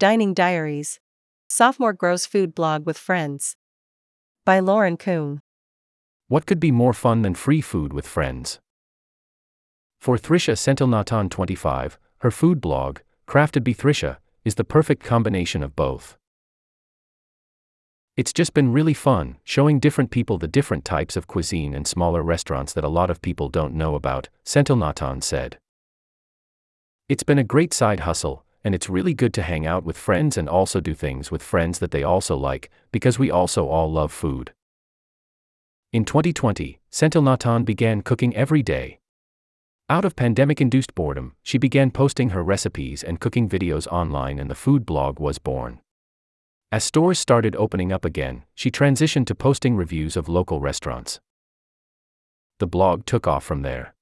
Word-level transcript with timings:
Dining 0.00 0.32
Diaries. 0.32 0.98
Sophomore 1.50 1.92
Grows 1.92 2.24
Food 2.24 2.54
Blog 2.54 2.86
with 2.86 2.96
Friends. 2.96 3.56
By 4.46 4.58
Lauren 4.58 4.96
Kung. 4.96 5.42
What 6.26 6.46
could 6.46 6.58
be 6.58 6.70
more 6.70 6.94
fun 6.94 7.20
than 7.20 7.34
free 7.34 7.60
food 7.60 7.92
with 7.92 8.06
friends? 8.06 8.60
For 9.98 10.16
Thrisha 10.16 10.56
Senthilnathan 10.56 11.28
25, 11.28 11.98
her 12.20 12.30
food 12.30 12.62
blog, 12.62 13.00
Crafted 13.28 13.62
by 13.62 13.72
Thrisha, 13.72 14.16
is 14.42 14.54
the 14.54 14.64
perfect 14.64 15.04
combination 15.04 15.62
of 15.62 15.76
both. 15.76 16.16
It's 18.16 18.32
just 18.32 18.54
been 18.54 18.72
really 18.72 18.94
fun, 18.94 19.36
showing 19.44 19.78
different 19.78 20.10
people 20.10 20.38
the 20.38 20.48
different 20.48 20.86
types 20.86 21.14
of 21.14 21.26
cuisine 21.26 21.74
and 21.74 21.86
smaller 21.86 22.22
restaurants 22.22 22.72
that 22.72 22.84
a 22.84 22.88
lot 22.88 23.10
of 23.10 23.20
people 23.20 23.50
don't 23.50 23.74
know 23.74 23.94
about, 23.94 24.30
Senthilnathan 24.46 25.22
said. 25.22 25.58
It's 27.06 27.22
been 27.22 27.38
a 27.38 27.44
great 27.44 27.74
side 27.74 28.00
hustle, 28.00 28.46
and 28.64 28.74
it's 28.74 28.88
really 28.88 29.14
good 29.14 29.32
to 29.34 29.42
hang 29.42 29.66
out 29.66 29.84
with 29.84 29.96
friends 29.96 30.36
and 30.36 30.48
also 30.48 30.80
do 30.80 30.94
things 30.94 31.30
with 31.30 31.42
friends 31.42 31.78
that 31.78 31.90
they 31.90 32.02
also 32.02 32.36
like, 32.36 32.70
because 32.92 33.18
we 33.18 33.30
also 33.30 33.66
all 33.66 33.90
love 33.90 34.12
food. 34.12 34.52
In 35.92 36.04
2020, 36.04 36.78
Senthilnathan 36.92 37.64
began 37.64 38.02
cooking 38.02 38.34
every 38.36 38.62
day. 38.62 39.00
Out 39.88 40.04
of 40.04 40.14
pandemic 40.14 40.60
induced 40.60 40.94
boredom, 40.94 41.34
she 41.42 41.58
began 41.58 41.90
posting 41.90 42.30
her 42.30 42.44
recipes 42.44 43.02
and 43.02 43.18
cooking 43.18 43.48
videos 43.48 43.88
online, 43.88 44.38
and 44.38 44.48
the 44.48 44.54
food 44.54 44.86
blog 44.86 45.18
was 45.18 45.38
born. 45.38 45.80
As 46.70 46.84
stores 46.84 47.18
started 47.18 47.56
opening 47.56 47.90
up 47.90 48.04
again, 48.04 48.44
she 48.54 48.70
transitioned 48.70 49.26
to 49.26 49.34
posting 49.34 49.74
reviews 49.74 50.16
of 50.16 50.28
local 50.28 50.60
restaurants. 50.60 51.18
The 52.60 52.68
blog 52.68 53.04
took 53.04 53.26
off 53.26 53.42
from 53.42 53.62
there. 53.62 53.94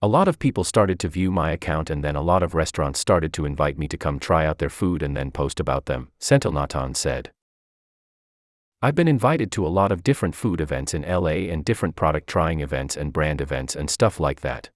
A 0.00 0.06
lot 0.06 0.28
of 0.28 0.38
people 0.38 0.62
started 0.62 1.00
to 1.00 1.08
view 1.08 1.32
my 1.32 1.50
account, 1.50 1.90
and 1.90 2.04
then 2.04 2.14
a 2.14 2.22
lot 2.22 2.44
of 2.44 2.54
restaurants 2.54 3.00
started 3.00 3.32
to 3.32 3.44
invite 3.44 3.76
me 3.78 3.88
to 3.88 3.96
come 3.96 4.20
try 4.20 4.46
out 4.46 4.58
their 4.58 4.70
food 4.70 5.02
and 5.02 5.16
then 5.16 5.32
post 5.32 5.58
about 5.58 5.86
them, 5.86 6.08
Senthilnathan 6.20 6.94
said. 6.94 7.32
I've 8.80 8.94
been 8.94 9.08
invited 9.08 9.50
to 9.52 9.66
a 9.66 9.74
lot 9.80 9.90
of 9.90 10.04
different 10.04 10.36
food 10.36 10.60
events 10.60 10.94
in 10.94 11.02
LA 11.02 11.50
and 11.50 11.64
different 11.64 11.96
product 11.96 12.28
trying 12.28 12.60
events 12.60 12.96
and 12.96 13.12
brand 13.12 13.40
events 13.40 13.74
and 13.74 13.90
stuff 13.90 14.20
like 14.20 14.42
that. 14.42 14.70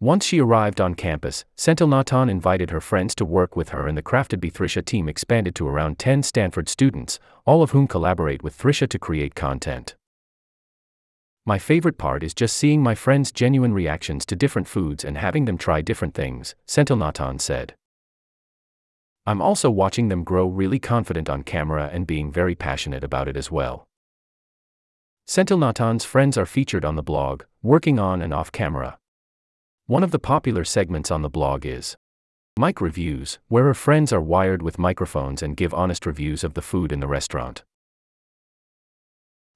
Once 0.00 0.26
she 0.26 0.38
arrived 0.38 0.82
on 0.82 0.94
campus, 0.94 1.46
Senthilnathan 1.56 2.30
invited 2.30 2.68
her 2.68 2.82
friends 2.82 3.14
to 3.14 3.24
work 3.24 3.56
with 3.56 3.70
her 3.70 3.88
and 3.88 3.96
the 3.96 4.02
Crafted 4.02 4.42
by 4.42 4.48
Thrisha 4.48 4.84
team 4.84 5.08
expanded 5.08 5.54
to 5.54 5.66
around 5.66 5.98
10 5.98 6.22
Stanford 6.24 6.68
students, 6.68 7.18
all 7.46 7.62
of 7.62 7.70
whom 7.70 7.88
collaborate 7.88 8.42
with 8.42 8.56
Thrisha 8.56 8.86
to 8.86 8.98
create 8.98 9.34
content. 9.34 9.96
My 11.48 11.58
favorite 11.58 11.96
part 11.96 12.22
is 12.22 12.34
just 12.34 12.58
seeing 12.58 12.82
my 12.82 12.94
friends' 12.94 13.32
genuine 13.32 13.72
reactions 13.72 14.26
to 14.26 14.36
different 14.36 14.68
foods 14.68 15.02
and 15.02 15.16
having 15.16 15.46
them 15.46 15.56
try 15.56 15.80
different 15.80 16.12
things, 16.12 16.54
Senthilnathan 16.66 17.40
said. 17.40 17.74
I'm 19.24 19.40
also 19.40 19.70
watching 19.70 20.08
them 20.08 20.24
grow 20.24 20.46
really 20.46 20.78
confident 20.78 21.30
on 21.30 21.44
camera 21.44 21.88
and 21.90 22.06
being 22.06 22.30
very 22.30 22.54
passionate 22.54 23.02
about 23.02 23.28
it 23.28 23.36
as 23.38 23.50
well. 23.50 23.88
Senthilnathan's 25.26 26.04
friends 26.04 26.36
are 26.36 26.44
featured 26.44 26.84
on 26.84 26.96
the 26.96 27.02
blog, 27.02 27.44
working 27.62 27.98
on 27.98 28.20
and 28.20 28.34
off 28.34 28.52
camera. 28.52 28.98
One 29.86 30.04
of 30.04 30.10
the 30.10 30.18
popular 30.18 30.66
segments 30.66 31.10
on 31.10 31.22
the 31.22 31.30
blog 31.30 31.64
is 31.64 31.96
Mic 32.58 32.82
Reviews, 32.82 33.38
where 33.48 33.64
her 33.64 33.72
friends 33.72 34.12
are 34.12 34.20
wired 34.20 34.60
with 34.60 34.78
microphones 34.78 35.42
and 35.42 35.56
give 35.56 35.72
honest 35.72 36.04
reviews 36.04 36.44
of 36.44 36.52
the 36.52 36.60
food 36.60 36.92
in 36.92 37.00
the 37.00 37.08
restaurant. 37.08 37.64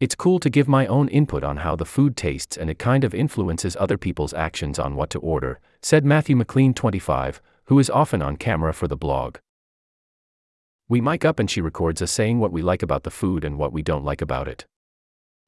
It's 0.00 0.16
cool 0.16 0.40
to 0.40 0.50
give 0.50 0.66
my 0.66 0.86
own 0.86 1.08
input 1.08 1.44
on 1.44 1.58
how 1.58 1.76
the 1.76 1.84
food 1.84 2.16
tastes 2.16 2.56
and 2.56 2.68
it 2.68 2.78
kind 2.80 3.04
of 3.04 3.14
influences 3.14 3.76
other 3.78 3.96
people's 3.96 4.34
actions 4.34 4.78
on 4.78 4.96
what 4.96 5.08
to 5.10 5.20
order, 5.20 5.60
said 5.82 6.04
Matthew 6.04 6.34
McLean 6.34 6.74
25, 6.74 7.40
who 7.66 7.78
is 7.78 7.88
often 7.88 8.20
on 8.20 8.36
camera 8.36 8.74
for 8.74 8.88
the 8.88 8.96
blog. 8.96 9.36
We 10.88 11.00
mic 11.00 11.24
up 11.24 11.38
and 11.38 11.48
she 11.48 11.60
records 11.60 12.02
us 12.02 12.10
saying 12.10 12.40
what 12.40 12.52
we 12.52 12.60
like 12.60 12.82
about 12.82 13.04
the 13.04 13.10
food 13.10 13.44
and 13.44 13.56
what 13.56 13.72
we 13.72 13.82
don't 13.82 14.04
like 14.04 14.20
about 14.20 14.48
it. 14.48 14.66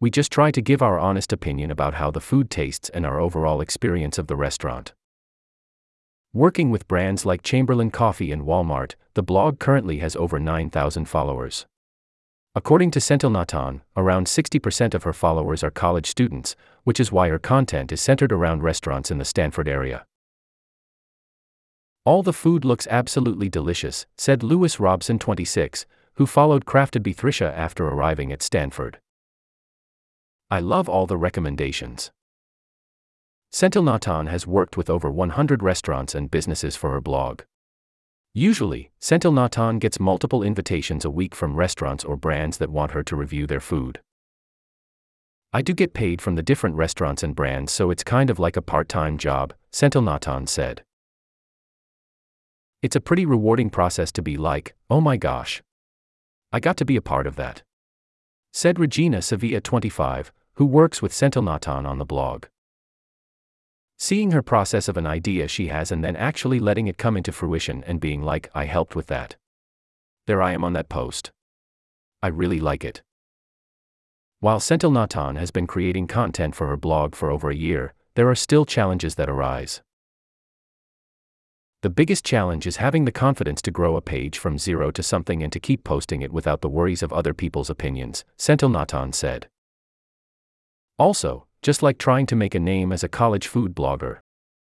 We 0.00 0.08
just 0.08 0.30
try 0.30 0.52
to 0.52 0.62
give 0.62 0.80
our 0.80 1.00
honest 1.00 1.32
opinion 1.32 1.72
about 1.72 1.94
how 1.94 2.12
the 2.12 2.20
food 2.20 2.48
tastes 2.48 2.88
and 2.90 3.04
our 3.04 3.18
overall 3.18 3.60
experience 3.60 4.18
of 4.18 4.28
the 4.28 4.36
restaurant. 4.36 4.94
Working 6.32 6.70
with 6.70 6.86
brands 6.86 7.26
like 7.26 7.42
Chamberlain 7.42 7.90
Coffee 7.90 8.30
and 8.30 8.42
Walmart, 8.42 8.94
the 9.14 9.22
blog 9.22 9.58
currently 9.58 9.98
has 9.98 10.14
over 10.14 10.38
9,000 10.38 11.06
followers. 11.06 11.66
According 12.54 12.90
to 12.92 12.98
Senthilnathan, 12.98 13.82
around 13.96 14.26
60% 14.26 14.94
of 14.94 15.04
her 15.04 15.12
followers 15.12 15.62
are 15.62 15.70
college 15.70 16.06
students, 16.06 16.56
which 16.84 16.98
is 16.98 17.12
why 17.12 17.28
her 17.28 17.38
content 17.38 17.92
is 17.92 18.00
centered 18.00 18.32
around 18.32 18.62
restaurants 18.62 19.10
in 19.10 19.18
the 19.18 19.24
Stanford 19.24 19.68
area. 19.68 20.06
All 22.04 22.22
the 22.22 22.32
food 22.32 22.64
looks 22.64 22.86
absolutely 22.90 23.48
delicious, 23.48 24.06
said 24.16 24.42
Lewis 24.42 24.80
Robson 24.80 25.18
26, 25.18 25.84
who 26.14 26.26
followed 26.26 26.64
Crafted 26.64 27.02
by 27.02 27.12
Thrisha 27.12 27.52
after 27.54 27.86
arriving 27.86 28.32
at 28.32 28.42
Stanford. 28.42 28.98
I 30.50 30.60
love 30.60 30.88
all 30.88 31.06
the 31.06 31.18
recommendations. 31.18 32.10
Senthilnathan 33.52 34.28
has 34.28 34.46
worked 34.46 34.76
with 34.76 34.88
over 34.88 35.10
100 35.10 35.62
restaurants 35.62 36.14
and 36.14 36.30
businesses 36.30 36.76
for 36.76 36.90
her 36.90 37.00
blog. 37.00 37.42
Usually, 38.38 38.92
Senthilnathan 39.00 39.80
gets 39.80 39.98
multiple 39.98 40.44
invitations 40.44 41.04
a 41.04 41.10
week 41.10 41.34
from 41.34 41.56
restaurants 41.56 42.04
or 42.04 42.16
brands 42.16 42.58
that 42.58 42.70
want 42.70 42.92
her 42.92 43.02
to 43.02 43.16
review 43.16 43.48
their 43.48 43.58
food. 43.58 44.00
I 45.52 45.60
do 45.60 45.74
get 45.74 45.92
paid 45.92 46.22
from 46.22 46.36
the 46.36 46.42
different 46.44 46.76
restaurants 46.76 47.24
and 47.24 47.34
brands, 47.34 47.72
so 47.72 47.90
it's 47.90 48.04
kind 48.04 48.30
of 48.30 48.38
like 48.38 48.56
a 48.56 48.62
part 48.62 48.88
time 48.88 49.18
job, 49.18 49.54
Senthilnathan 49.72 50.48
said. 50.48 50.84
It's 52.80 52.94
a 52.94 53.00
pretty 53.00 53.26
rewarding 53.26 53.70
process 53.70 54.12
to 54.12 54.22
be 54.22 54.36
like, 54.36 54.76
oh 54.88 55.00
my 55.00 55.16
gosh. 55.16 55.60
I 56.52 56.60
got 56.60 56.76
to 56.76 56.84
be 56.84 56.94
a 56.94 57.02
part 57.02 57.26
of 57.26 57.34
that. 57.34 57.64
Said 58.52 58.78
Regina 58.78 59.20
Sevilla 59.20 59.60
25, 59.60 60.30
who 60.52 60.64
works 60.64 61.02
with 61.02 61.10
Senthilnathan 61.10 61.84
on 61.84 61.98
the 61.98 62.04
blog. 62.04 62.44
Seeing 64.00 64.30
her 64.30 64.42
process 64.42 64.86
of 64.86 64.96
an 64.96 65.08
idea 65.08 65.48
she 65.48 65.66
has 65.68 65.90
and 65.90 66.04
then 66.04 66.14
actually 66.14 66.60
letting 66.60 66.86
it 66.86 66.98
come 66.98 67.16
into 67.16 67.32
fruition 67.32 67.82
and 67.84 67.98
being 67.98 68.22
like, 68.22 68.48
I 68.54 68.66
helped 68.66 68.94
with 68.94 69.08
that. 69.08 69.34
There 70.28 70.40
I 70.40 70.52
am 70.52 70.62
on 70.62 70.72
that 70.74 70.88
post. 70.88 71.32
I 72.22 72.28
really 72.28 72.60
like 72.60 72.84
it. 72.84 73.02
While 74.38 74.60
Senthilnathan 74.60 75.36
has 75.36 75.50
been 75.50 75.66
creating 75.66 76.06
content 76.06 76.54
for 76.54 76.68
her 76.68 76.76
blog 76.76 77.16
for 77.16 77.28
over 77.28 77.50
a 77.50 77.56
year, 77.56 77.92
there 78.14 78.30
are 78.30 78.36
still 78.36 78.64
challenges 78.64 79.16
that 79.16 79.28
arise. 79.28 79.82
The 81.82 81.90
biggest 81.90 82.24
challenge 82.24 82.68
is 82.68 82.76
having 82.76 83.04
the 83.04 83.10
confidence 83.10 83.60
to 83.62 83.72
grow 83.72 83.96
a 83.96 84.00
page 84.00 84.38
from 84.38 84.58
zero 84.58 84.92
to 84.92 85.02
something 85.02 85.42
and 85.42 85.52
to 85.52 85.58
keep 85.58 85.82
posting 85.82 86.22
it 86.22 86.32
without 86.32 86.60
the 86.60 86.68
worries 86.68 87.02
of 87.02 87.12
other 87.12 87.34
people's 87.34 87.70
opinions, 87.70 88.24
Senthilnathan 88.36 89.12
said. 89.12 89.48
Also, 91.00 91.47
just 91.62 91.82
like 91.82 91.98
trying 91.98 92.26
to 92.26 92.36
make 92.36 92.54
a 92.54 92.60
name 92.60 92.92
as 92.92 93.02
a 93.02 93.08
college 93.08 93.46
food 93.46 93.74
blogger. 93.74 94.18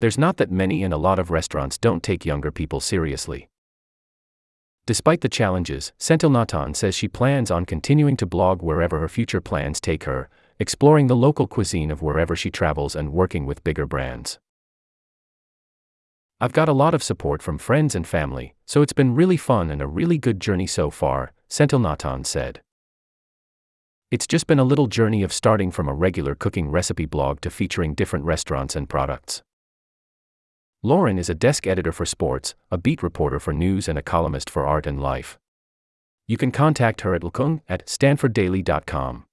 There's 0.00 0.18
not 0.18 0.36
that 0.36 0.50
many, 0.50 0.82
and 0.82 0.94
a 0.94 0.98
lot 0.98 1.18
of 1.18 1.30
restaurants 1.30 1.76
don't 1.76 2.02
take 2.02 2.24
younger 2.24 2.50
people 2.50 2.80
seriously. 2.80 3.48
Despite 4.86 5.20
the 5.20 5.28
challenges, 5.28 5.92
Senthilnathan 5.98 6.74
says 6.74 6.94
she 6.94 7.08
plans 7.08 7.50
on 7.50 7.66
continuing 7.66 8.16
to 8.16 8.26
blog 8.26 8.62
wherever 8.62 9.00
her 9.00 9.08
future 9.08 9.40
plans 9.40 9.80
take 9.80 10.04
her, 10.04 10.30
exploring 10.58 11.08
the 11.08 11.16
local 11.16 11.46
cuisine 11.46 11.90
of 11.90 12.00
wherever 12.00 12.34
she 12.34 12.50
travels 12.50 12.96
and 12.96 13.12
working 13.12 13.44
with 13.44 13.64
bigger 13.64 13.86
brands. 13.86 14.38
I've 16.40 16.52
got 16.52 16.68
a 16.68 16.72
lot 16.72 16.94
of 16.94 17.02
support 17.02 17.42
from 17.42 17.58
friends 17.58 17.94
and 17.94 18.06
family, 18.06 18.54
so 18.64 18.80
it's 18.80 18.92
been 18.92 19.14
really 19.14 19.36
fun 19.36 19.70
and 19.70 19.82
a 19.82 19.86
really 19.86 20.18
good 20.18 20.40
journey 20.40 20.68
so 20.68 20.88
far, 20.88 21.32
Senthilnathan 21.50 22.24
said. 22.24 22.60
It's 24.10 24.26
just 24.26 24.46
been 24.46 24.58
a 24.58 24.64
little 24.64 24.86
journey 24.86 25.22
of 25.22 25.34
starting 25.34 25.70
from 25.70 25.86
a 25.86 25.92
regular 25.92 26.34
cooking 26.34 26.70
recipe 26.70 27.04
blog 27.04 27.42
to 27.42 27.50
featuring 27.50 27.92
different 27.92 28.24
restaurants 28.24 28.74
and 28.74 28.88
products. 28.88 29.42
Lauren 30.82 31.18
is 31.18 31.28
a 31.28 31.34
desk 31.34 31.66
editor 31.66 31.92
for 31.92 32.06
sports, 32.06 32.54
a 32.70 32.78
beat 32.78 33.02
reporter 33.02 33.38
for 33.38 33.52
news, 33.52 33.86
and 33.86 33.98
a 33.98 34.02
columnist 34.02 34.48
for 34.48 34.66
art 34.66 34.86
and 34.86 34.98
life. 34.98 35.38
You 36.26 36.38
can 36.38 36.50
contact 36.52 37.02
her 37.02 37.14
at 37.14 37.20
lkung 37.20 37.60
at 37.68 37.84
stanforddaily.com. 37.84 39.24